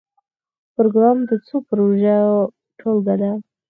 [0.75, 2.29] پروګرام د څو پروژو
[2.79, 3.31] ټولګه ده